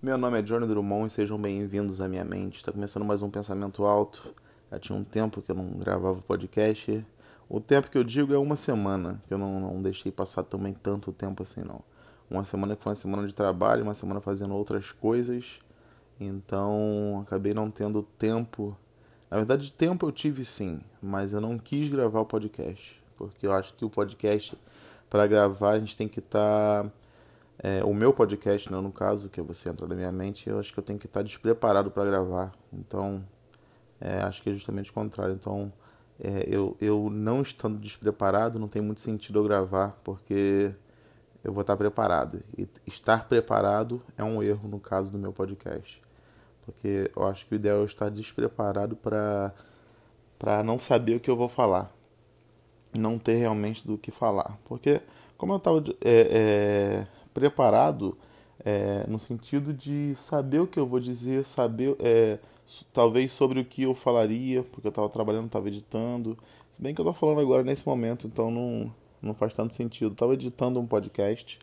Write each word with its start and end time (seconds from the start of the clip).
Meu 0.00 0.16
nome 0.16 0.38
é 0.38 0.42
Johnny 0.42 0.64
Drummond 0.64 1.08
e 1.08 1.10
sejam 1.10 1.36
bem-vindos 1.36 2.00
à 2.00 2.06
minha 2.06 2.24
mente. 2.24 2.58
Está 2.58 2.70
começando 2.70 3.04
mais 3.04 3.20
um 3.20 3.28
pensamento 3.28 3.84
alto. 3.84 4.32
Já 4.70 4.78
tinha 4.78 4.96
um 4.96 5.02
tempo 5.02 5.42
que 5.42 5.50
eu 5.50 5.56
não 5.56 5.70
gravava 5.70 6.22
podcast. 6.22 7.04
O 7.48 7.58
tempo 7.58 7.90
que 7.90 7.98
eu 7.98 8.04
digo 8.04 8.32
é 8.32 8.38
uma 8.38 8.54
semana, 8.54 9.20
que 9.26 9.34
eu 9.34 9.38
não, 9.38 9.58
não 9.58 9.82
deixei 9.82 10.12
passar 10.12 10.44
também 10.44 10.72
tanto 10.72 11.10
tempo 11.10 11.42
assim 11.42 11.62
não. 11.62 11.82
Uma 12.30 12.44
semana 12.44 12.76
que 12.76 12.82
foi 12.84 12.90
uma 12.90 12.96
semana 12.96 13.26
de 13.26 13.34
trabalho, 13.34 13.82
uma 13.82 13.92
semana 13.92 14.20
fazendo 14.20 14.54
outras 14.54 14.92
coisas. 14.92 15.58
Então 16.20 17.24
acabei 17.26 17.52
não 17.52 17.68
tendo 17.68 18.04
tempo. 18.04 18.76
Na 19.28 19.38
verdade, 19.38 19.74
tempo 19.74 20.06
eu 20.06 20.12
tive 20.12 20.44
sim, 20.44 20.80
mas 21.02 21.32
eu 21.32 21.40
não 21.40 21.58
quis 21.58 21.88
gravar 21.88 22.20
o 22.20 22.24
podcast. 22.24 23.02
Porque 23.16 23.44
eu 23.44 23.52
acho 23.52 23.74
que 23.74 23.84
o 23.84 23.90
podcast, 23.90 24.56
para 25.10 25.26
gravar, 25.26 25.72
a 25.72 25.80
gente 25.80 25.96
tem 25.96 26.06
que 26.06 26.20
estar. 26.20 26.84
Tá 26.84 26.90
é, 27.60 27.82
o 27.84 27.92
meu 27.92 28.12
podcast, 28.12 28.70
né, 28.70 28.80
no 28.80 28.92
caso, 28.92 29.28
que 29.28 29.40
é 29.40 29.42
você 29.42 29.68
entra 29.68 29.86
na 29.86 29.94
minha 29.94 30.12
mente, 30.12 30.48
eu 30.48 30.58
acho 30.58 30.72
que 30.72 30.78
eu 30.78 30.84
tenho 30.84 30.98
que 30.98 31.06
estar 31.06 31.22
despreparado 31.22 31.90
para 31.90 32.04
gravar. 32.04 32.52
Então, 32.72 33.24
é, 34.00 34.20
acho 34.20 34.42
que 34.42 34.50
é 34.50 34.52
justamente 34.52 34.90
o 34.90 34.94
contrário. 34.94 35.34
Então, 35.34 35.72
é, 36.20 36.44
eu, 36.46 36.76
eu 36.80 37.10
não 37.10 37.42
estando 37.42 37.78
despreparado, 37.78 38.58
não 38.58 38.68
tem 38.68 38.80
muito 38.80 39.00
sentido 39.00 39.40
eu 39.40 39.44
gravar, 39.44 39.98
porque 40.04 40.72
eu 41.42 41.52
vou 41.52 41.62
estar 41.62 41.76
preparado. 41.76 42.42
E 42.56 42.68
estar 42.86 43.26
preparado 43.26 44.02
é 44.16 44.22
um 44.22 44.40
erro 44.42 44.68
no 44.68 44.78
caso 44.78 45.10
do 45.10 45.18
meu 45.18 45.32
podcast. 45.32 46.00
Porque 46.64 47.10
eu 47.14 47.26
acho 47.26 47.46
que 47.46 47.54
o 47.54 47.56
ideal 47.56 47.82
é 47.82 47.84
estar 47.84 48.10
despreparado 48.10 48.94
para 48.94 49.52
para 50.38 50.62
não 50.62 50.78
saber 50.78 51.16
o 51.16 51.20
que 51.20 51.28
eu 51.28 51.36
vou 51.36 51.48
falar. 51.48 51.92
Não 52.94 53.18
ter 53.18 53.34
realmente 53.34 53.84
do 53.84 53.98
que 53.98 54.12
falar. 54.12 54.56
Porque, 54.64 55.00
como 55.36 55.52
eu 55.52 55.56
estava 55.56 55.82
é, 56.00 57.06
é 57.10 57.17
preparado 57.38 58.16
é, 58.64 59.04
no 59.06 59.18
sentido 59.18 59.72
de 59.72 60.14
saber 60.16 60.60
o 60.60 60.66
que 60.66 60.78
eu 60.78 60.86
vou 60.86 60.98
dizer, 60.98 61.44
saber 61.44 61.96
é, 62.00 62.38
talvez 62.92 63.30
sobre 63.32 63.60
o 63.60 63.64
que 63.64 63.82
eu 63.82 63.94
falaria, 63.94 64.62
porque 64.64 64.86
eu 64.86 64.90
estava 64.90 65.08
trabalhando, 65.08 65.46
estava 65.46 65.68
editando. 65.68 66.36
Se 66.72 66.82
bem 66.82 66.94
que 66.94 67.00
eu 67.00 67.04
estou 67.04 67.14
falando 67.14 67.40
agora 67.40 67.62
nesse 67.62 67.86
momento, 67.86 68.26
então 68.26 68.50
não, 68.50 68.92
não 69.22 69.34
faz 69.34 69.54
tanto 69.54 69.74
sentido. 69.74 70.12
Estava 70.12 70.34
editando 70.34 70.80
um 70.80 70.86
podcast, 70.86 71.58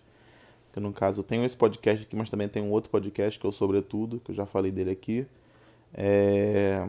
que 0.73 0.80
no 0.80 0.94
caso 0.94 1.19
eu 1.19 1.23
tenho 1.23 1.44
esse 1.44 1.55
podcast 1.55 2.03
aqui, 2.03 2.16
mas 2.16 2.30
também 2.30 2.47
tem 2.47 2.63
um 2.63 2.72
outro 2.72 2.89
podcast 2.89 3.39
que 3.39 3.45
é 3.45 3.50
o 3.50 3.52
Sobretudo, 3.52 4.22
que 4.23 4.31
eu 4.31 4.35
já 4.35 4.45
falei 4.45 4.72
dele 4.72 4.91
aqui. 4.91 5.28
É... 5.94 6.88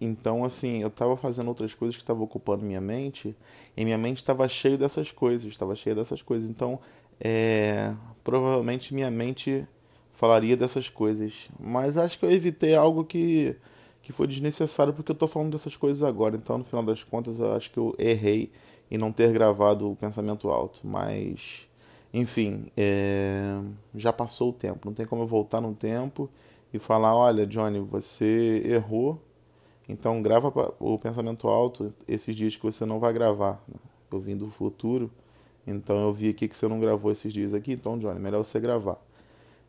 Então, 0.00 0.44
assim, 0.44 0.82
eu 0.82 0.88
estava 0.88 1.16
fazendo 1.16 1.48
outras 1.48 1.72
coisas 1.74 1.96
que 1.96 2.02
estavam 2.02 2.24
ocupando 2.24 2.64
minha 2.64 2.80
mente, 2.80 3.34
e 3.76 3.84
minha 3.84 3.96
mente 3.96 4.18
estava 4.18 4.46
cheia 4.48 4.76
dessas 4.76 5.10
coisas, 5.10 5.46
estava 5.50 5.74
cheia 5.74 5.94
dessas 5.94 6.20
coisas. 6.20 6.48
Então, 6.48 6.78
é, 7.24 7.94
provavelmente 8.24 8.92
minha 8.92 9.10
mente 9.10 9.66
falaria 10.12 10.56
dessas 10.56 10.88
coisas. 10.88 11.48
Mas 11.58 11.96
acho 11.96 12.18
que 12.18 12.24
eu 12.24 12.30
evitei 12.32 12.74
algo 12.74 13.04
que, 13.04 13.56
que 14.02 14.12
foi 14.12 14.26
desnecessário 14.26 14.92
porque 14.92 15.12
eu 15.12 15.14
estou 15.14 15.28
falando 15.28 15.52
dessas 15.52 15.76
coisas 15.76 16.02
agora. 16.02 16.36
Então, 16.36 16.58
no 16.58 16.64
final 16.64 16.82
das 16.82 17.04
contas, 17.04 17.38
eu 17.38 17.52
acho 17.54 17.70
que 17.70 17.78
eu 17.78 17.94
errei 17.98 18.50
em 18.90 18.98
não 18.98 19.12
ter 19.12 19.32
gravado 19.32 19.90
o 19.90 19.96
pensamento 19.96 20.50
alto. 20.50 20.80
Mas, 20.84 21.68
enfim, 22.12 22.66
é, 22.76 23.60
já 23.94 24.12
passou 24.12 24.50
o 24.50 24.52
tempo. 24.52 24.80
Não 24.84 24.94
tem 24.94 25.06
como 25.06 25.22
eu 25.22 25.26
voltar 25.26 25.60
no 25.60 25.74
tempo 25.74 26.28
e 26.74 26.78
falar: 26.78 27.14
olha, 27.14 27.46
Johnny, 27.46 27.78
você 27.78 28.62
errou. 28.64 29.20
Então, 29.88 30.22
grava 30.22 30.52
o 30.78 30.98
pensamento 30.98 31.48
alto 31.48 31.92
esses 32.08 32.34
dias 32.34 32.56
que 32.56 32.62
você 32.62 32.84
não 32.84 32.98
vai 32.98 33.12
gravar. 33.12 33.62
Eu 34.10 34.20
vim 34.20 34.36
do 34.36 34.48
futuro 34.48 35.10
então 35.66 36.00
eu 36.00 36.12
vi 36.12 36.28
aqui 36.30 36.48
que 36.48 36.56
você 36.56 36.66
não 36.68 36.80
gravou 36.80 37.10
esses 37.10 37.32
dias 37.32 37.54
aqui, 37.54 37.72
então, 37.72 37.98
Johnny, 37.98 38.18
melhor 38.18 38.44
você 38.44 38.58
gravar. 38.58 38.98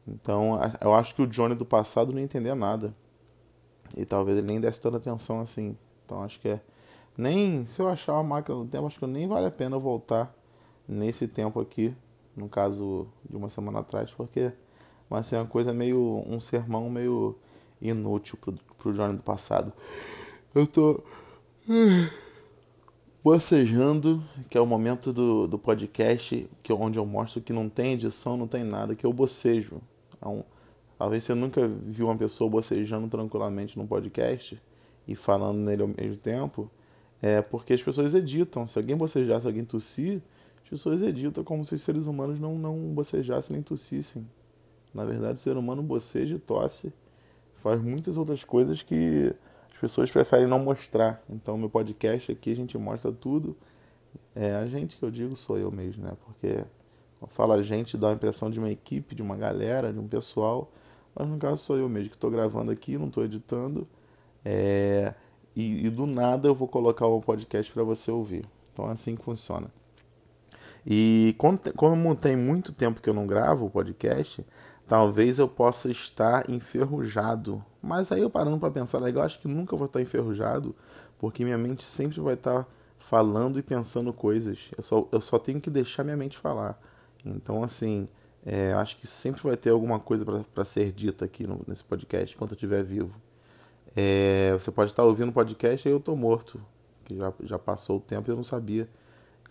Então 0.08 0.60
eu 0.82 0.94
acho 0.94 1.16
que 1.16 1.22
o 1.22 1.28
Johnny 1.28 1.56
do 1.56 1.66
passado 1.66 2.12
não 2.12 2.20
entendia 2.20 2.56
nada. 2.56 2.94
E 3.96 4.06
talvez 4.06 4.38
ele 4.38 4.48
nem 4.48 4.60
desse 4.60 4.82
tanta 4.82 4.98
atenção 4.98 5.42
assim. 5.42 5.78
Então 6.06 6.24
acho 6.24 6.40
que 6.40 6.50
é. 6.50 6.62
Nem 7.18 7.66
se 7.66 7.80
eu 7.80 7.88
achar 7.88 8.14
uma 8.14 8.24
máquina 8.24 8.58
do 8.58 8.66
tempo, 8.66 8.88
acho 8.88 9.00
que 9.00 9.06
nem 9.06 9.28
vale 9.28 9.46
a 9.46 9.52
pena 9.52 9.78
voltar 9.78 10.34
nesse 10.88 11.28
tempo 11.28 11.60
aqui. 11.60 11.96
No 12.36 12.50
caso 12.50 13.08
de 13.30 13.38
uma 13.38 13.48
semana 13.48 13.80
atrás, 13.80 14.12
porque 14.12 14.52
vai 15.10 15.22
ser 15.22 15.38
uma 15.38 15.46
coisa 15.46 15.72
meio. 15.74 16.24
um 16.28 16.40
sermão 16.40 16.90
meio 16.90 17.38
inútil 17.82 18.38
pro, 18.42 18.54
pro 18.78 18.94
Johnny 18.94 19.16
do 19.18 19.24
passado. 19.24 19.72
Eu 20.56 20.66
tô 20.66 21.04
bocejando, 23.24 24.22
que 24.50 24.58
é 24.58 24.62
o 24.62 24.66
momento 24.66 25.14
do, 25.14 25.48
do 25.48 25.58
podcast 25.58 26.50
que 26.62 26.74
onde 26.74 27.00
eu 27.00 27.06
mostro 27.06 27.40
que 27.42 27.54
não 27.54 27.70
tem 27.70 27.94
edição, 27.94 28.36
não 28.36 28.48
tem 28.48 28.64
nada, 28.64 28.96
que 28.96 29.06
eu 29.06 29.14
bocejo. 29.14 29.82
Então, 30.18 30.44
talvez 30.98 31.24
você 31.24 31.34
nunca 31.34 31.66
viu 31.68 32.08
uma 32.08 32.18
pessoa 32.18 32.50
bocejando 32.50 33.08
tranquilamente 33.08 33.78
num 33.78 33.88
podcast 33.88 34.62
e 35.08 35.16
falando 35.16 35.60
nele 35.60 35.82
ao 35.84 35.88
mesmo 35.88 36.18
tempo, 36.18 36.70
é 37.22 37.42
porque 37.42 37.74
as 37.74 37.82
pessoas 37.82 38.14
editam. 38.14 38.68
Se 38.68 38.78
alguém 38.78 38.98
bocejar, 38.98 39.40
se 39.40 39.48
alguém 39.48 39.64
tossir, 39.64 40.22
as 40.62 40.70
pessoas 40.70 41.02
editam 41.02 41.44
como 41.46 41.66
se 41.66 41.76
os 41.76 41.82
seres 41.82 42.06
humanos 42.06 42.40
não, 42.42 42.60
não 42.60 42.78
bocejassem 42.94 43.54
nem 43.54 43.64
tossissem. 43.64 44.28
Na 44.94 45.06
verdade, 45.06 45.36
o 45.36 45.42
ser 45.42 45.56
humano 45.56 45.82
boceja 45.82 46.36
e 46.36 46.40
tosse, 46.40 46.94
faz 47.56 47.82
muitas 47.82 48.18
outras 48.18 48.44
coisas 48.44 48.84
que 48.84 49.34
pessoas 49.84 50.10
preferem 50.10 50.48
não 50.48 50.60
mostrar. 50.60 51.22
Então, 51.30 51.58
meu 51.58 51.70
podcast 51.70 52.32
aqui 52.32 52.54
a 52.54 52.56
gente 52.56 52.78
mostra 52.78 53.12
tudo. 53.12 53.54
É 54.34 54.56
a 54.56 54.66
gente 54.66 54.96
que 54.96 55.04
eu 55.04 55.12
digo 55.12 55.36
sou 55.36 55.58
eu 55.58 55.70
mesmo, 55.70 56.06
né? 56.06 56.14
Porque 56.24 56.64
fala 57.28 57.56
a 57.56 57.62
gente 57.62 57.98
dá 57.98 58.12
a 58.12 58.14
impressão 58.14 58.50
de 58.50 58.60
uma 58.60 58.72
equipe, 58.72 59.14
de 59.14 59.22
uma 59.22 59.36
galera, 59.36 59.92
de 59.92 60.00
um 60.00 60.08
pessoal. 60.08 60.72
Mas 61.14 61.28
no 61.28 61.38
caso 61.38 61.58
sou 61.58 61.78
eu 61.78 61.90
mesmo 61.90 62.12
que 62.12 62.16
estou 62.16 62.32
gravando 62.32 62.72
aqui, 62.72 62.98
não 62.98 63.08
estou 63.08 63.26
editando. 63.26 63.86
É... 64.46 65.14
E, 65.54 65.86
e, 65.86 65.90
do 65.90 66.06
nada 66.06 66.48
eu 66.48 66.56
vou 66.56 66.68
colocar 66.70 67.06
o 67.06 67.22
podcast 67.22 67.70
para 67.74 67.84
você 67.84 68.10
ouvir. 68.10 68.46
Então 68.72 68.88
é 68.88 68.94
assim 68.94 69.18
que 69.18 69.24
funciona. 69.24 69.68
E 70.88 71.36
como 71.76 72.16
tem 72.16 72.38
muito 72.38 72.72
tempo 72.72 73.02
que 73.02 73.10
eu 73.10 73.14
não 73.14 73.28
gravo 73.28 73.66
o 73.66 73.70
podcast, 73.70 74.46
talvez 74.88 75.40
eu 75.40 75.48
possa 75.50 75.92
estar 75.92 76.50
enferrujado. 76.50 77.62
Mas 77.84 78.14
aí 78.14 78.22
eu 78.22 78.30
parando 78.30 78.58
para 78.58 78.72
pensar, 78.72 79.02
eu 79.02 79.22
acho 79.22 79.40
que 79.40 79.48
nunca 79.48 79.76
vou 79.76 79.88
estar 79.88 80.02
enferrujado, 80.02 80.74
porque 81.20 81.44
minha 81.44 81.58
mente 81.58 81.84
sempre 81.84 82.22
vai 82.22 82.36
estar 82.36 82.66
falando 82.98 83.60
e 83.60 83.62
pensando 83.62 84.14
coisas. 84.14 84.72
Eu 84.78 84.82
só, 84.82 85.08
eu 85.12 85.20
só 85.20 85.38
tenho 85.38 85.60
que 85.60 85.70
deixar 85.70 86.06
minha 86.06 86.16
mente 86.16 86.38
falar. 86.38 86.82
Então, 87.26 87.62
assim, 87.62 88.08
é, 88.46 88.72
acho 88.72 88.96
que 88.98 89.06
sempre 89.06 89.44
vai 89.44 89.58
ter 89.58 89.72
alguma 89.72 90.00
coisa 90.00 90.24
para 90.26 90.64
ser 90.64 90.94
dita 90.94 91.26
aqui 91.26 91.46
no, 91.46 91.62
nesse 91.68 91.84
podcast, 91.84 92.34
enquanto 92.34 92.52
eu 92.52 92.56
estiver 92.56 92.82
vivo. 92.84 93.14
É, 93.94 94.54
você 94.54 94.72
pode 94.72 94.92
estar 94.92 95.04
ouvindo 95.04 95.30
o 95.30 95.34
podcast 95.34 95.86
e 95.86 95.92
eu 95.92 95.98
estou 95.98 96.16
morto, 96.16 96.62
que 97.04 97.18
já, 97.18 97.34
já 97.44 97.60
passou 97.60 97.98
o 97.98 98.00
tempo 98.00 98.30
e 98.30 98.32
eu 98.32 98.38
não 98.38 98.46
sabia. 98.46 98.88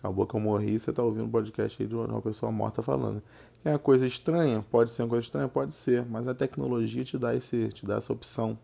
Acabou 0.03 0.27
que 0.27 0.35
eu 0.35 0.39
morri 0.41 0.73
e 0.73 0.79
você 0.81 0.89
está 0.89 1.01
ouvindo 1.01 1.27
o 1.27 1.29
podcast 1.29 1.81
aí 1.81 1.87
de 1.87 1.95
uma 1.95 2.21
pessoa 2.21 2.51
morta 2.51 2.81
falando. 2.81 3.23
É 3.63 3.69
uma 3.69 3.79
coisa 3.79 4.05
estranha? 4.05 4.61
Pode 4.69 4.91
ser 4.91 5.03
uma 5.03 5.07
coisa 5.07 5.23
estranha? 5.23 5.47
Pode 5.47 5.71
ser. 5.71 6.05
Mas 6.05 6.27
a 6.27 6.35
tecnologia 6.35 7.05
te 7.05 7.17
dá, 7.17 7.33
esse, 7.33 7.69
te 7.69 7.85
dá 7.85 7.95
essa 7.95 8.11
opção 8.11 8.59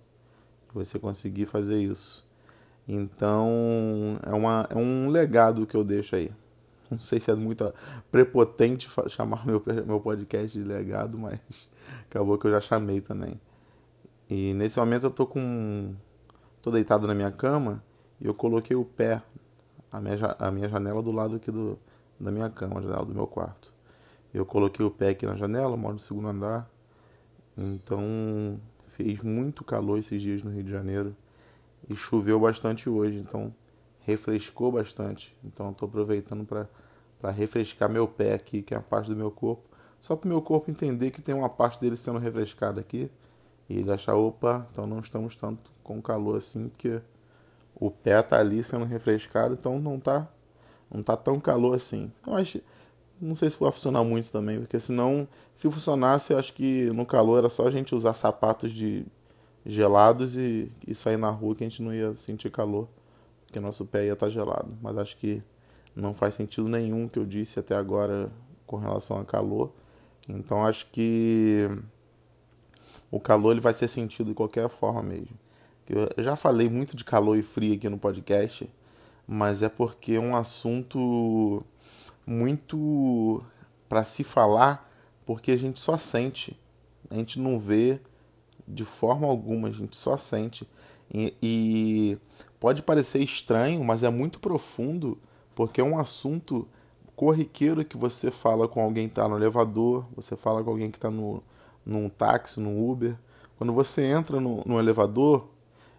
de 0.67 0.73
você 0.73 0.99
conseguir 0.99 1.45
fazer 1.45 1.81
isso. 1.81 2.27
Então, 2.85 4.19
é, 4.21 4.33
uma, 4.33 4.67
é 4.69 4.75
um 4.75 5.07
legado 5.07 5.65
que 5.65 5.75
eu 5.75 5.83
deixo 5.85 6.17
aí. 6.17 6.29
Não 6.91 6.99
sei 6.99 7.21
se 7.21 7.31
é 7.31 7.35
muito 7.35 7.73
prepotente 8.11 8.89
chamar 9.07 9.45
meu, 9.45 9.63
meu 9.87 10.01
podcast 10.01 10.61
de 10.61 10.67
legado, 10.67 11.17
mas 11.17 11.39
acabou 12.09 12.37
que 12.37 12.47
eu 12.47 12.51
já 12.51 12.59
chamei 12.59 12.99
também. 12.99 13.39
E 14.29 14.53
nesse 14.55 14.77
momento 14.77 15.05
eu 15.05 15.11
tô 15.11 15.25
com. 15.25 15.95
tô 16.61 16.69
deitado 16.69 17.07
na 17.07 17.15
minha 17.15 17.31
cama 17.31 17.81
e 18.19 18.25
eu 18.25 18.33
coloquei 18.33 18.75
o 18.75 18.83
pé 18.83 19.21
a 19.91 19.99
minha, 19.99 20.35
a 20.37 20.51
minha 20.51 20.69
janela 20.69 21.01
do 21.01 21.11
lado 21.11 21.35
aqui 21.35 21.51
do, 21.51 21.77
da 22.19 22.31
minha 22.31 22.49
cama, 22.49 22.79
a 22.79 22.81
janela 22.81 23.05
do 23.05 23.13
meu 23.13 23.27
quarto. 23.27 23.73
Eu 24.33 24.45
coloquei 24.45 24.85
o 24.85 24.91
pé 24.91 25.09
aqui 25.09 25.25
na 25.25 25.35
janela, 25.35 25.75
moro 25.75 25.93
no 25.93 25.99
segundo 25.99 26.27
andar. 26.27 26.69
Então 27.57 28.59
fez 28.89 29.21
muito 29.21 29.63
calor 29.63 29.97
esses 29.97 30.21
dias 30.21 30.43
no 30.43 30.51
Rio 30.51 30.63
de 30.63 30.71
Janeiro. 30.71 31.15
E 31.89 31.95
choveu 31.95 32.39
bastante 32.39 32.89
hoje, 32.89 33.17
então 33.17 33.53
refrescou 34.01 34.71
bastante. 34.71 35.35
Então 35.43 35.71
estou 35.71 35.87
aproveitando 35.87 36.45
para 36.45 37.31
refrescar 37.31 37.89
meu 37.89 38.07
pé 38.07 38.33
aqui, 38.33 38.61
que 38.61 38.73
é 38.73 38.77
a 38.77 38.81
parte 38.81 39.09
do 39.09 39.15
meu 39.15 39.31
corpo. 39.31 39.63
Só 39.99 40.15
para 40.15 40.27
o 40.27 40.29
meu 40.29 40.41
corpo 40.41 40.69
entender 40.69 41.11
que 41.11 41.21
tem 41.21 41.33
uma 41.33 41.49
parte 41.49 41.79
dele 41.79 41.97
sendo 41.97 42.19
refrescada 42.19 42.79
aqui. 42.79 43.09
E 43.67 43.77
ele 43.79 43.91
achar, 43.91 44.15
opa, 44.15 44.67
então 44.71 44.87
não 44.87 44.99
estamos 44.99 45.35
tanto 45.35 45.71
com 45.83 46.01
calor 46.01 46.37
assim, 46.37 46.69
porque 46.69 47.01
o 47.79 47.89
pé 47.89 48.21
tá 48.21 48.39
ali 48.39 48.63
sendo 48.63 48.85
refrescado, 48.85 49.53
então 49.53 49.79
não 49.79 49.99
tá, 49.99 50.27
não 50.91 51.01
tá 51.01 51.15
tão 51.15 51.39
calor 51.39 51.75
assim. 51.75 52.11
Eu 52.25 52.35
acho, 52.35 52.61
não 53.21 53.35
sei 53.35 53.49
se 53.49 53.59
vai 53.59 53.71
funcionar 53.71 54.03
muito 54.03 54.31
também, 54.31 54.59
porque 54.59 54.79
senão, 54.79 55.27
se 55.55 55.69
funcionasse, 55.69 56.33
eu 56.33 56.39
acho 56.39 56.53
que 56.53 56.89
no 56.91 57.05
calor 57.05 57.39
era 57.39 57.49
só 57.49 57.67
a 57.67 57.71
gente 57.71 57.95
usar 57.95 58.13
sapatos 58.13 58.73
de 58.73 59.05
gelados 59.65 60.37
e, 60.37 60.71
e 60.87 60.95
sair 60.95 61.17
na 61.17 61.29
rua 61.29 61.55
que 61.55 61.63
a 61.63 61.69
gente 61.69 61.81
não 61.81 61.93
ia 61.93 62.15
sentir 62.15 62.49
calor, 62.49 62.87
porque 63.45 63.59
nosso 63.59 63.85
pé 63.85 64.05
ia 64.05 64.13
estar 64.13 64.27
tá 64.27 64.31
gelado. 64.31 64.77
Mas 64.81 64.97
acho 64.97 65.17
que 65.17 65.41
não 65.95 66.13
faz 66.13 66.33
sentido 66.33 66.67
nenhum 66.67 67.07
que 67.07 67.19
eu 67.19 67.25
disse 67.25 67.59
até 67.59 67.75
agora 67.75 68.31
com 68.65 68.77
relação 68.77 69.19
a 69.19 69.25
calor. 69.25 69.71
Então 70.27 70.65
acho 70.65 70.87
que 70.91 71.67
o 73.11 73.19
calor 73.19 73.51
ele 73.51 73.61
vai 73.61 73.73
ser 73.73 73.87
sentido 73.87 74.27
de 74.27 74.35
qualquer 74.35 74.69
forma 74.69 75.01
mesmo. 75.01 75.37
Eu 75.89 76.23
já 76.23 76.35
falei 76.35 76.69
muito 76.69 76.95
de 76.95 77.03
calor 77.03 77.35
e 77.35 77.41
frio 77.41 77.73
aqui 77.73 77.89
no 77.89 77.97
podcast, 77.97 78.69
mas 79.27 79.63
é 79.63 79.69
porque 79.69 80.13
é 80.13 80.19
um 80.19 80.35
assunto 80.35 81.63
muito 82.27 83.43
para 83.87 84.03
se 84.03 84.23
falar, 84.23 84.87
porque 85.25 85.51
a 85.51 85.57
gente 85.57 85.79
só 85.79 85.97
sente, 85.97 86.55
a 87.09 87.15
gente 87.15 87.39
não 87.39 87.57
vê 87.57 87.99
de 88.67 88.85
forma 88.85 89.25
alguma, 89.25 89.67
a 89.67 89.71
gente 89.71 89.97
só 89.97 90.15
sente. 90.15 90.69
E, 91.11 91.33
e 91.41 92.17
pode 92.59 92.83
parecer 92.83 93.23
estranho, 93.23 93.83
mas 93.83 94.03
é 94.03 94.11
muito 94.11 94.39
profundo, 94.39 95.17
porque 95.55 95.81
é 95.81 95.83
um 95.83 95.97
assunto 95.97 96.67
corriqueiro 97.15 97.83
que 97.83 97.97
você 97.97 98.29
fala 98.29 98.67
com 98.67 98.79
alguém 98.79 99.07
que 99.07 99.13
está 99.13 99.27
no 99.27 99.35
elevador, 99.35 100.05
você 100.15 100.35
fala 100.35 100.63
com 100.63 100.69
alguém 100.69 100.91
que 100.91 100.97
está 100.97 101.09
num 101.09 102.09
táxi, 102.09 102.59
no 102.59 102.91
Uber. 102.91 103.17
Quando 103.57 103.73
você 103.73 104.03
entra 104.03 104.39
no, 104.39 104.61
no 104.67 104.77
elevador 104.77 105.49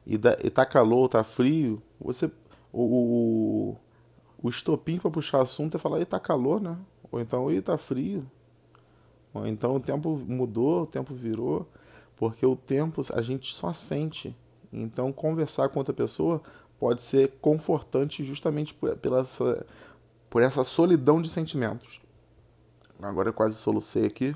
e, 0.06 0.14
e 0.14 0.50
tá 0.50 0.64
calor, 0.64 1.08
tá 1.08 1.22
frio, 1.22 1.82
você 2.00 2.30
o, 2.72 2.82
o, 2.82 3.76
o 4.42 4.48
estopim 4.48 4.98
para 4.98 5.10
puxar 5.10 5.42
assunto 5.42 5.76
é 5.76 5.78
falar, 5.78 6.00
e 6.00 6.04
tá 6.04 6.20
calor, 6.20 6.60
né? 6.60 6.76
Ou 7.10 7.20
então, 7.20 7.50
e 7.50 7.60
tá 7.60 7.76
frio. 7.76 8.24
Ou 9.34 9.46
então 9.46 9.76
o 9.76 9.80
tempo 9.80 10.16
mudou, 10.26 10.82
o 10.82 10.86
tempo 10.86 11.14
virou, 11.14 11.68
porque 12.16 12.44
o 12.44 12.56
tempo 12.56 13.02
a 13.14 13.22
gente 13.22 13.54
só 13.54 13.72
sente. 13.72 14.36
Então 14.72 15.12
conversar 15.12 15.68
com 15.68 15.78
outra 15.78 15.94
pessoa 15.94 16.40
pode 16.78 17.02
ser 17.02 17.32
confortante 17.40 18.24
justamente 18.24 18.72
por, 18.72 18.96
pela 18.96 19.20
essa, 19.20 19.66
por 20.28 20.42
essa 20.42 20.64
solidão 20.64 21.20
de 21.20 21.28
sentimentos. 21.28 22.00
Agora 23.00 23.28
eu 23.28 23.32
quase 23.32 23.54
solucei 23.54 24.06
aqui. 24.06 24.34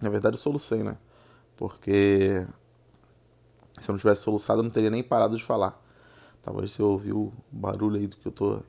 Na 0.00 0.08
verdade 0.08 0.36
eu 0.36 0.40
solucei, 0.40 0.82
né? 0.82 0.96
Porque 1.56 2.46
se 3.80 3.90
eu 3.90 3.92
não 3.92 3.98
tivesse 3.98 4.22
soluçado 4.22 4.60
eu 4.60 4.64
não 4.64 4.70
teria 4.70 4.90
nem 4.90 5.02
parado 5.02 5.36
de 5.36 5.44
falar. 5.44 5.82
Talvez 6.42 6.72
você 6.72 6.82
ouviu 6.82 7.16
o 7.16 7.32
barulho 7.50 7.96
aí 7.96 8.06
do 8.06 8.16
que 8.16 8.26
eu 8.26 8.32
tô 8.32 8.60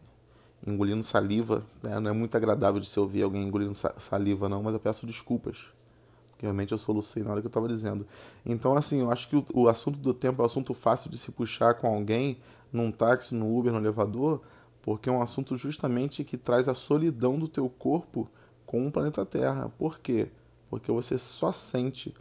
engolindo 0.66 1.04
saliva. 1.04 1.64
Né? 1.82 2.00
Não 2.00 2.12
é 2.12 2.14
muito 2.14 2.36
agradável 2.36 2.80
de 2.80 2.88
se 2.88 3.00
ouvir 3.00 3.24
alguém 3.24 3.44
engolindo 3.44 3.74
saliva, 3.74 4.50
não, 4.50 4.62
mas 4.62 4.74
eu 4.74 4.80
peço 4.80 5.06
desculpas. 5.06 5.70
Porque 6.32 6.46
realmente 6.46 6.72
eu 6.72 6.78
solucei 6.78 7.24
na 7.24 7.32
hora 7.32 7.42
que 7.42 7.48
eu 7.48 7.50
estava 7.50 7.68
dizendo. 7.68 8.06
Então, 8.46 8.76
assim, 8.76 9.02
eu 9.02 9.12
acho 9.12 9.28
que 9.30 9.36
o, 9.36 9.46
o 9.54 9.68
assunto 9.68 10.00
do 10.00 10.14
tempo 10.14 10.42
é 10.42 10.44
um 10.44 10.46
assunto 10.46 10.74
fácil 10.74 11.10
de 11.10 11.18
se 11.18 11.32
puxar 11.32 11.76
com 11.76 11.88
alguém, 11.94 12.38
num 12.72 12.92
táxi, 12.92 13.36
no 13.36 13.58
Uber, 13.58 13.74
no 13.74 13.80
elevador, 13.80 14.42
porque 14.82 15.10
é 15.10 15.12
um 15.12 15.22
assunto 15.22 15.58
justamente 15.58 16.24
que 16.24 16.38
traz 16.38 16.68
a 16.68 16.76
solidão 16.76 17.38
do 17.38 17.48
teu 17.48 17.70
corpo 17.70 18.30
com 18.66 18.88
o 18.88 18.92
planeta 18.92 19.26
Terra. 19.26 19.70
Por 19.78 20.00
quê? 20.00 20.30
Porque 20.70 20.92
você 20.92 21.18
só 21.18 21.52
sente, 21.52 22.14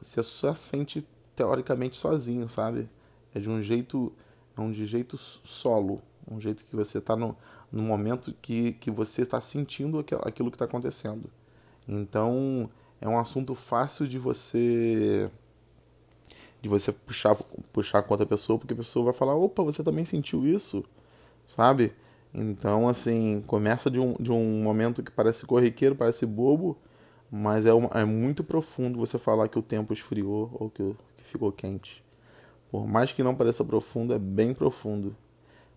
você 0.00 0.22
só 0.22 0.54
sente 0.54 1.06
teoricamente 1.40 1.96
sozinho, 1.96 2.46
sabe? 2.50 2.86
É 3.34 3.40
de 3.40 3.48
um 3.48 3.62
jeito, 3.62 4.12
é 4.54 4.60
um 4.60 4.70
de 4.70 4.84
jeito 4.84 5.16
solo, 5.16 6.02
um 6.30 6.38
jeito 6.38 6.66
que 6.66 6.76
você 6.76 6.98
está 6.98 7.16
no, 7.16 7.34
no 7.72 7.82
momento 7.82 8.34
que, 8.42 8.72
que 8.72 8.90
você 8.90 9.22
está 9.22 9.40
sentindo 9.40 9.98
aquilo 9.98 10.50
que 10.50 10.56
está 10.56 10.66
acontecendo. 10.66 11.30
Então 11.88 12.68
é 13.00 13.08
um 13.08 13.18
assunto 13.18 13.54
fácil 13.54 14.06
de 14.06 14.18
você 14.18 15.30
de 16.60 16.68
você 16.68 16.92
puxar 16.92 17.34
puxar 17.72 18.02
com 18.02 18.12
outra 18.12 18.26
pessoa, 18.26 18.58
porque 18.58 18.74
a 18.74 18.76
pessoa 18.76 19.06
vai 19.06 19.14
falar, 19.14 19.34
opa, 19.34 19.62
você 19.62 19.82
também 19.82 20.04
sentiu 20.04 20.46
isso, 20.46 20.84
sabe? 21.46 21.94
Então, 22.34 22.86
assim, 22.86 23.42
começa 23.46 23.90
de 23.90 23.98
um, 23.98 24.12
de 24.20 24.30
um 24.30 24.62
momento 24.62 25.02
que 25.02 25.10
parece 25.10 25.46
corriqueiro, 25.46 25.96
parece 25.96 26.26
bobo, 26.26 26.76
mas 27.30 27.64
é, 27.64 27.70
é 27.94 28.04
muito 28.04 28.44
profundo 28.44 28.98
você 28.98 29.18
falar 29.18 29.48
que 29.48 29.58
o 29.58 29.62
tempo 29.62 29.92
esfriou 29.94 30.50
ou 30.52 30.68
que 30.68 30.94
ficou 31.30 31.52
quente. 31.52 32.04
Por 32.70 32.86
mais 32.86 33.12
que 33.12 33.22
não 33.22 33.34
pareça 33.34 33.64
profundo, 33.64 34.14
é 34.14 34.18
bem 34.18 34.54
profundo 34.54 35.16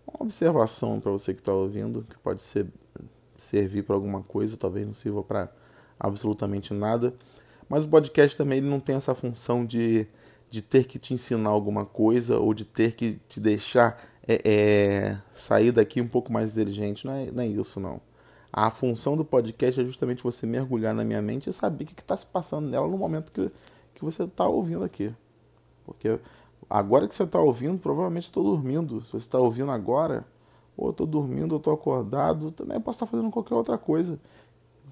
uma 0.07 0.23
observação 0.25 0.99
para 0.99 1.11
você 1.11 1.33
que 1.33 1.41
está 1.41 1.53
ouvindo, 1.53 2.05
que 2.09 2.17
pode 2.19 2.41
ser, 2.41 2.67
servir 3.37 3.83
para 3.83 3.95
alguma 3.95 4.21
coisa, 4.21 4.57
talvez 4.57 4.85
não 4.85 4.93
sirva 4.93 5.23
para 5.23 5.49
absolutamente 5.99 6.73
nada. 6.73 7.13
Mas 7.69 7.85
o 7.85 7.89
podcast 7.89 8.37
também 8.37 8.59
ele 8.59 8.69
não 8.69 8.79
tem 8.79 8.95
essa 8.95 9.15
função 9.15 9.65
de, 9.65 10.05
de 10.49 10.61
ter 10.61 10.85
que 10.85 10.99
te 10.99 11.13
ensinar 11.13 11.49
alguma 11.49 11.85
coisa 11.85 12.37
ou 12.37 12.53
de 12.53 12.65
ter 12.65 12.93
que 12.93 13.19
te 13.27 13.39
deixar 13.39 14.01
é, 14.27 14.41
é, 14.45 15.21
sair 15.33 15.71
daqui 15.71 16.01
um 16.01 16.07
pouco 16.07 16.31
mais 16.31 16.51
inteligente. 16.51 17.05
Não 17.05 17.13
é, 17.13 17.31
não 17.31 17.43
é 17.43 17.47
isso, 17.47 17.79
não. 17.79 18.01
A 18.51 18.69
função 18.69 19.17
do 19.17 19.25
podcast 19.25 19.81
é 19.81 19.83
justamente 19.83 20.21
você 20.21 20.45
mergulhar 20.45 20.93
na 20.93 21.03
minha 21.03 21.21
mente 21.21 21.49
e 21.49 21.53
saber 21.53 21.85
o 21.85 21.87
que 21.87 22.01
está 22.01 22.15
se 22.15 22.25
passando 22.25 22.69
nela 22.69 22.87
no 22.87 22.97
momento 22.97 23.31
que, 23.31 23.49
que 23.95 24.03
você 24.03 24.23
está 24.23 24.47
ouvindo 24.47 24.83
aqui. 24.83 25.11
Porque 25.85 26.19
Agora 26.69 27.07
que 27.07 27.15
você 27.15 27.23
está 27.23 27.39
ouvindo, 27.39 27.77
provavelmente 27.77 28.23
estou 28.23 28.43
dormindo. 28.43 29.01
Se 29.01 29.11
você 29.11 29.17
está 29.17 29.37
ouvindo 29.37 29.71
agora, 29.71 30.25
ou 30.75 30.89
estou 30.89 31.05
dormindo, 31.05 31.51
ou 31.51 31.57
estou 31.57 31.73
acordado, 31.73 32.51
também 32.51 32.79
posso 32.79 32.97
estar 32.97 33.05
fazendo 33.05 33.29
qualquer 33.29 33.55
outra 33.55 33.77
coisa. 33.77 34.19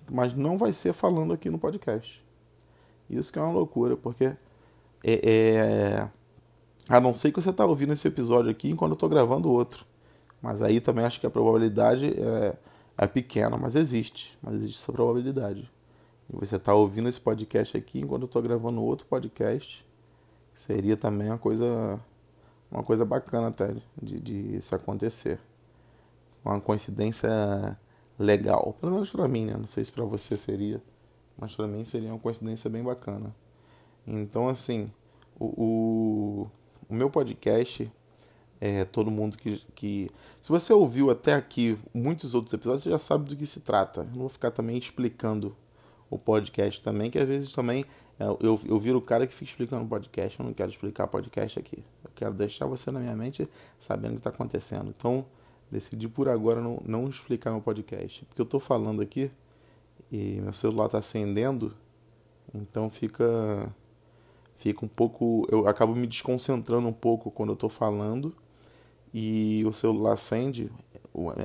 Mas 0.09 0.35
não 0.35 0.57
vai 0.57 0.73
ser 0.73 0.93
falando 0.93 1.33
aqui 1.33 1.49
no 1.49 1.57
podcast. 1.57 2.23
Isso 3.09 3.31
que 3.31 3.39
é 3.39 3.41
uma 3.41 3.51
loucura, 3.51 3.97
porque 3.97 4.25
é, 4.25 4.37
é... 5.03 6.09
a 6.87 6.99
não 6.99 7.13
ser 7.13 7.31
que 7.31 7.41
você 7.41 7.49
está 7.49 7.65
ouvindo 7.65 7.93
esse 7.93 8.07
episódio 8.07 8.51
aqui 8.51 8.69
enquanto 8.69 8.91
eu 8.91 8.95
estou 8.95 9.09
gravando 9.09 9.49
outro. 9.49 9.85
Mas 10.41 10.61
aí 10.61 10.79
também 10.79 11.05
acho 11.05 11.19
que 11.19 11.25
a 11.25 11.31
probabilidade 11.31 12.13
é, 12.19 12.55
é 12.97 13.07
pequena, 13.07 13.57
mas 13.57 13.75
existe. 13.75 14.37
Mas 14.41 14.55
existe 14.55 14.81
essa 14.81 14.91
probabilidade. 14.91 15.67
E 16.29 16.35
você 16.35 16.57
está 16.57 16.73
ouvindo 16.73 17.09
esse 17.09 17.19
podcast 17.19 17.75
aqui 17.75 17.99
enquanto 17.99 18.21
eu 18.21 18.27
estou 18.27 18.41
gravando 18.41 18.81
outro 18.83 19.05
podcast 19.07 19.83
Seria 20.53 20.95
também 20.95 21.27
uma 21.27 21.37
coisa, 21.37 21.99
uma 22.69 22.83
coisa 22.83 23.05
bacana 23.05 23.47
até 23.47 23.73
de, 24.01 24.19
de 24.19 24.61
se 24.61 24.73
acontecer. 24.75 25.39
Uma 26.43 26.59
coincidência 26.59 27.29
legal, 28.17 28.75
pelo 28.79 28.93
menos 28.93 29.09
para 29.09 29.27
mim, 29.27 29.45
né? 29.45 29.55
Não 29.57 29.65
sei 29.65 29.83
se 29.85 29.91
para 29.91 30.03
você 30.03 30.35
seria, 30.35 30.81
mas 31.37 31.55
para 31.55 31.67
mim 31.67 31.83
seria 31.83 32.09
uma 32.09 32.19
coincidência 32.19 32.69
bem 32.69 32.83
bacana. 32.83 33.35
Então, 34.05 34.47
assim, 34.49 34.91
o, 35.39 35.45
o, 35.45 36.51
o 36.89 36.93
meu 36.93 37.09
podcast 37.09 37.91
é, 38.61 38.85
todo 38.85 39.09
mundo 39.09 39.35
que, 39.37 39.59
que. 39.73 40.11
Se 40.39 40.49
você 40.49 40.71
ouviu 40.71 41.09
até 41.09 41.33
aqui 41.33 41.79
muitos 41.91 42.35
outros 42.35 42.53
episódios, 42.53 42.83
você 42.83 42.91
já 42.91 42.99
sabe 42.99 43.27
do 43.27 43.35
que 43.35 43.47
se 43.47 43.59
trata. 43.59 44.01
Eu 44.01 44.05
não 44.05 44.19
vou 44.19 44.29
ficar 44.29 44.51
também 44.51 44.77
explicando 44.77 45.57
o 46.11 46.19
podcast 46.19 46.81
também, 46.81 47.09
que 47.09 47.17
às 47.17 47.27
vezes 47.27 47.51
também 47.51 47.85
é, 48.19 48.25
eu, 48.25 48.59
eu 48.65 48.77
viro 48.77 48.99
o 48.99 49.01
cara 49.01 49.25
que 49.25 49.33
fica 49.33 49.49
explicando 49.49 49.87
podcast, 49.87 50.39
eu 50.39 50.45
não 50.45 50.53
quero 50.53 50.69
explicar 50.69 51.07
podcast 51.07 51.57
aqui. 51.57 51.83
Eu 52.03 52.11
quero 52.13 52.33
deixar 52.33 52.67
você 52.67 52.91
na 52.91 52.99
minha 52.99 53.15
mente 53.15 53.49
sabendo 53.79 54.11
o 54.11 54.13
que 54.15 54.19
está 54.19 54.29
acontecendo. 54.29 54.93
Então, 54.95 55.25
decidi 55.71 56.07
por 56.07 56.29
agora 56.29 56.61
não, 56.61 56.79
não 56.85 57.07
explicar 57.07 57.49
meu 57.51 57.61
podcast. 57.61 58.23
Porque 58.25 58.41
eu 58.41 58.43
estou 58.43 58.59
falando 58.59 59.01
aqui 59.01 59.31
e 60.11 60.39
meu 60.41 60.53
celular 60.53 60.87
está 60.87 60.97
acendendo, 60.97 61.73
então 62.53 62.89
fica 62.89 63.73
fica 64.57 64.85
um 64.85 64.89
pouco. 64.89 65.47
Eu 65.49 65.67
acabo 65.67 65.95
me 65.95 66.05
desconcentrando 66.05 66.87
um 66.87 66.93
pouco 66.93 67.31
quando 67.31 67.49
eu 67.49 67.55
estou 67.55 67.69
falando 67.69 68.35
e 69.13 69.63
o 69.65 69.73
celular 69.73 70.13
acende, 70.13 70.69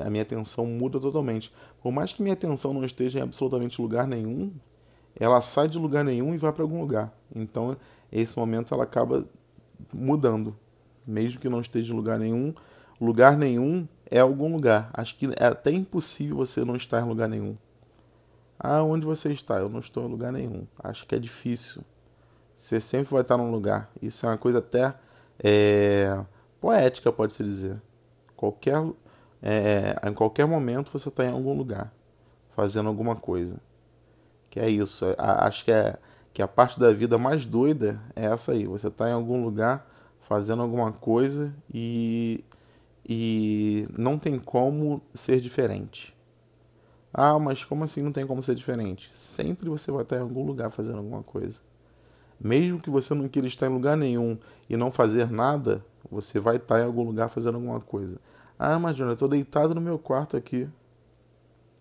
a 0.05 0.11
minha 0.11 0.23
atenção 0.23 0.67
muda 0.67 1.01
totalmente. 1.01 1.53
Por 1.83 1.93
mais 1.93 2.13
que 2.13 2.23
minha 2.23 2.35
atenção 2.35 2.73
não 2.73 2.85
esteja 2.85 3.19
em 3.19 3.23
absolutamente 3.23 3.81
lugar 3.81 4.07
nenhum, 4.07 4.53
ela 5.19 5.41
sai 5.41 5.69
de 5.69 5.79
lugar 5.79 6.05
nenhum 6.05 6.35
e 6.35 6.39
vai 6.39 6.53
para 6.53 6.63
algum 6.63 6.81
lugar. 6.81 7.13
Então, 7.35 7.77
esse 8.13 8.39
momento 8.39 8.73
ela 8.75 8.85
acaba 8.85 9.27
mudando, 9.93 10.57
mesmo 11.07 11.41
que 11.41 11.49
não 11.49 11.61
esteja 11.61 11.93
em 11.93 11.97
lugar 11.97 12.19
nenhum. 12.19 12.55
Lugar 13.01 13.37
nenhum 13.37 13.87
é 14.11 14.21
algum 14.21 14.53
lugar. 14.53 14.91
Acho 14.95 15.17
que 15.17 15.27
é 15.37 15.47
até 15.47 15.71
impossível 15.71 16.37
você 16.37 16.65
não 16.65 16.77
estar 16.77 17.01
em 17.01 17.09
lugar 17.09 17.29
nenhum. 17.29 17.57
Ah, 18.59 18.83
onde 18.83 19.05
você 19.05 19.33
está? 19.33 19.59
Eu 19.59 19.69
não 19.69 19.81
estou 19.81 20.05
em 20.05 20.11
lugar 20.11 20.33
nenhum. 20.33 20.67
Acho 20.83 21.07
que 21.07 21.15
é 21.15 21.19
difícil. 21.19 21.83
Você 22.55 22.81
sempre 22.81 23.13
vai 23.13 23.21
estar 23.21 23.37
num 23.37 23.51
lugar. 23.51 23.91
Isso 24.01 24.25
é 24.25 24.31
uma 24.31 24.39
coisa 24.39 24.59
até 24.59 24.95
é, 25.39 26.19
poética, 26.61 27.13
pode-se 27.13 27.45
dizer. 27.45 27.81
Qualquer, 28.35 28.83
é, 29.49 29.97
em 30.05 30.13
qualquer 30.13 30.45
momento 30.45 30.91
você 30.91 31.09
está 31.09 31.25
em 31.25 31.31
algum 31.31 31.57
lugar, 31.57 31.93
fazendo 32.57 32.89
alguma 32.89 33.15
coisa. 33.15 33.57
Que 34.51 34.59
é 34.59 34.69
isso. 34.69 35.05
É, 35.07 35.15
acho 35.17 35.65
que, 35.65 35.71
é, 35.71 35.97
que 36.35 36.43
a 36.43 36.49
parte 36.49 36.81
da 36.81 36.93
vida 36.93 37.17
mais 37.17 37.45
doida 37.45 38.03
é 38.17 38.25
essa 38.25 38.51
aí. 38.51 38.67
Você 38.67 38.89
está 38.89 39.09
em 39.09 39.13
algum 39.13 39.41
lugar 39.45 39.89
fazendo 40.23 40.63
alguma 40.63 40.91
coisa 40.91 41.55
e, 41.73 42.45
e 43.09 43.87
não 43.97 44.19
tem 44.19 44.37
como 44.37 45.01
ser 45.15 45.41
diferente. 45.41 46.13
Ah, 47.15 47.39
mas 47.39 47.65
como 47.65 47.85
assim 47.85 48.03
não 48.03 48.11
tem 48.11 48.27
como 48.27 48.43
ser 48.43 48.57
diferente? 48.57 49.09
Sempre 49.15 49.69
você 49.69 49.93
vai 49.93 50.03
estar 50.03 50.17
em 50.17 50.23
algum 50.23 50.45
lugar 50.45 50.73
fazendo 50.73 50.99
alguma 50.99 51.23
coisa. 51.23 51.61
Mesmo 52.41 52.81
que 52.81 52.91
você 52.91 53.15
não 53.15 53.29
queira 53.29 53.47
estar 53.47 53.69
em 53.69 53.73
lugar 53.73 53.97
nenhum 53.97 54.37
e 54.69 54.77
não 54.77 54.91
fazer 54.91 55.31
nada, 55.31 55.85
você 56.11 56.41
vai 56.41 56.57
estar 56.57 56.81
em 56.81 56.85
algum 56.85 57.05
lugar 57.05 57.29
fazendo 57.29 57.55
alguma 57.55 57.81
coisa. 57.81 58.19
Ah, 58.59 58.79
mas 58.79 58.97
Júnior, 58.97 59.11
eu 59.11 59.15
estou 59.15 59.29
deitado 59.29 59.75
no 59.75 59.81
meu 59.81 59.99
quarto 59.99 60.37
aqui 60.37 60.69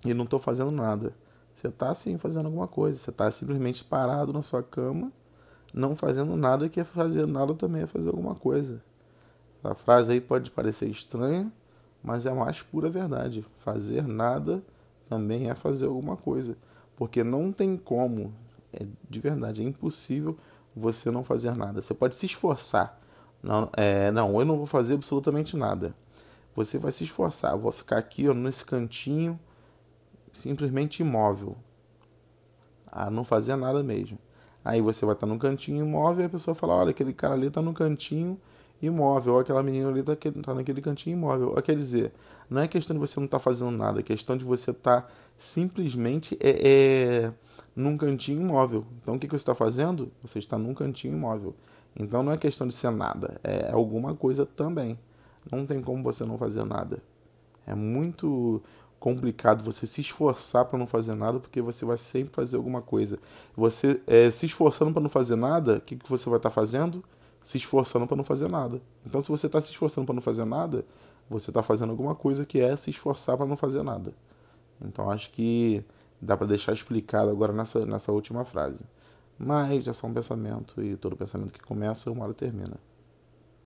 e 0.06 0.14
não 0.14 0.26
estou 0.26 0.40
fazendo 0.40 0.72
nada. 0.72 1.14
Você 1.54 1.68
está 1.68 1.96
sim 1.96 2.18
fazendo 2.18 2.48
alguma 2.48 2.68
coisa. 2.68 2.98
Você 2.98 3.10
está 3.10 3.32
simplesmente 3.32 3.84
parado 3.84 4.34
na 4.34 4.42
sua 4.42 4.62
cama, 4.62 5.12
não 5.74 5.96
fazendo 5.96 6.36
nada, 6.36 6.68
que 6.68 6.80
é 6.80 6.84
fazer 6.84 7.26
nada 7.26 7.54
também 7.54 7.84
é 7.84 7.88
fazer 7.88 8.10
alguma 8.10 8.36
coisa. 8.36 8.82
A 9.64 9.74
frase 9.74 10.12
aí 10.12 10.22
pode 10.22 10.52
parecer 10.52 10.88
estranha, 10.90 11.52
mas 12.04 12.26
é 12.26 12.30
a 12.30 12.36
mais 12.36 12.62
pura 12.62 12.90
verdade. 12.90 13.46
Fazer 13.60 14.06
nada 14.06 14.62
também 15.10 15.50
é 15.50 15.56
fazer 15.56 15.86
alguma 15.86 16.18
coisa. 16.18 16.58
Porque 16.96 17.24
não 17.24 17.52
tem 17.52 17.78
como, 17.78 18.34
é, 18.74 18.86
de 19.10 19.20
verdade, 19.20 19.62
é 19.62 19.66
impossível 19.66 20.38
você 20.76 21.10
não 21.10 21.24
fazer 21.24 21.56
nada. 21.56 21.82
Você 21.82 21.94
pode 21.94 22.16
se 22.16 22.26
esforçar. 22.26 23.00
Não, 23.42 23.70
é, 23.78 24.12
não, 24.12 24.40
eu 24.40 24.46
não 24.46 24.58
vou 24.58 24.66
fazer 24.66 24.96
absolutamente 24.96 25.56
nada. 25.56 25.94
Você 26.56 26.78
vai 26.80 26.92
se 26.92 27.04
esforçar. 27.04 27.52
Eu 27.52 27.60
vou 27.60 27.72
ficar 27.72 27.98
aqui 27.98 28.28
ó, 28.30 28.34
nesse 28.34 28.64
cantinho, 28.64 29.40
simplesmente 30.34 31.02
imóvel. 31.02 31.58
A 32.92 33.10
não 33.10 33.26
fazer 33.26 33.56
nada 33.56 33.84
mesmo. 33.84 34.18
Aí 34.64 34.82
você 34.82 35.06
vai 35.06 35.14
estar 35.14 35.28
num 35.28 35.38
cantinho 35.38 35.86
imóvel 35.86 36.24
e 36.24 36.26
a 36.26 36.30
pessoa 36.30 36.56
fala: 36.56 36.74
olha, 36.76 36.92
aquele 36.92 37.14
cara 37.14 37.34
ali 37.34 37.48
está 37.48 37.62
no 37.62 37.74
cantinho 37.74 38.40
imóvel, 38.82 39.34
ou 39.34 39.40
aquela 39.40 39.64
menina 39.64 39.90
ali 39.90 40.00
está 40.00 40.16
tá 40.16 40.54
naquele 40.54 40.82
cantinho 40.82 41.16
imóvel. 41.16 41.54
Quer 41.62 41.76
dizer, 41.76 42.12
não 42.50 42.62
é 42.62 42.68
questão 42.68 42.96
de 42.96 43.00
você 43.00 43.20
não 43.20 43.26
estar 43.26 43.38
tá 43.38 43.44
fazendo 43.44 43.72
nada, 43.72 44.00
é 44.00 44.04
questão 44.04 44.38
de 44.38 44.44
você 44.44 44.72
estar 44.72 45.02
tá 45.02 45.08
simplesmente 45.38 46.38
é, 46.42 47.26
é, 47.28 47.34
num 47.76 47.98
cantinho 47.98 48.42
imóvel. 48.42 48.86
Então 49.02 49.16
o 49.16 49.20
que, 49.20 49.28
que 49.28 49.34
você 49.34 49.42
está 49.42 49.56
fazendo? 49.56 50.12
Você 50.22 50.40
está 50.40 50.58
num 50.58 50.74
cantinho 50.74 51.14
imóvel. 51.14 51.56
Então 51.96 52.24
não 52.24 52.32
é 52.32 52.38
questão 52.38 52.68
de 52.68 52.74
ser 52.74 52.92
nada, 52.92 53.40
é 53.44 53.72
alguma 53.72 54.16
coisa 54.16 54.46
também. 54.46 54.98
Não 55.52 55.66
tem 55.66 55.82
como 55.82 56.04
você 56.04 56.26
não 56.26 56.38
fazer 56.38 56.64
nada. 56.64 57.02
É 57.66 57.76
muito 57.76 58.62
complicado 59.00 59.64
você 59.64 59.86
se 59.86 60.02
esforçar 60.02 60.66
para 60.66 60.80
não 60.80 60.88
fazer 60.88 61.14
nada, 61.16 61.40
porque 61.40 61.62
você 61.62 61.86
vai 61.86 61.98
sempre 61.98 62.34
fazer 62.34 62.58
alguma 62.58 62.82
coisa. 62.82 63.20
Você 63.56 64.02
é, 64.08 64.32
se 64.32 64.46
esforçando 64.46 64.92
para 64.92 65.02
não 65.02 65.10
fazer 65.10 65.36
nada, 65.36 65.78
o 65.78 65.82
que, 65.82 65.96
que 65.96 66.10
você 66.10 66.30
vai 66.30 66.38
estar 66.38 66.50
tá 66.50 66.54
fazendo? 66.54 67.04
Se 67.44 67.58
esforçando 67.58 68.08
para 68.08 68.18
não 68.18 68.24
fazer 68.24 68.48
nada. 68.48 68.82
Então, 69.06 69.22
se 69.22 69.30
você 69.30 69.46
está 69.46 69.62
se 69.62 69.70
esforçando 69.70 70.06
para 70.06 70.16
não 70.16 70.22
fazer 70.22 70.46
nada, 70.46 70.84
você 71.30 71.52
está 71.52 71.62
fazendo 71.62 71.92
alguma 71.92 72.16
coisa 72.16 72.46
que 72.46 72.60
é 72.60 72.76
se 72.76 72.90
esforçar 72.90 73.38
para 73.38 73.46
não 73.46 73.58
fazer 73.58 73.84
nada. 73.84 74.14
Então, 74.82 75.12
acho 75.12 75.32
que 75.32 75.84
dá 76.20 76.36
para 76.36 76.48
deixar 76.48 76.74
explicado 76.74 77.30
agora 77.30 77.54
nessa, 77.54 77.86
nessa 77.86 78.12
última 78.12 78.44
frase. 78.46 78.84
Mas 79.38 79.88
é 79.88 79.94
só 79.94 80.08
um 80.08 80.14
pensamento 80.14 80.82
e 80.82 80.96
todo 80.96 81.16
pensamento 81.16 81.54
que 81.54 81.62
começa, 81.62 82.10
uma 82.10 82.24
hora 82.24 82.34
termina. 82.34 82.78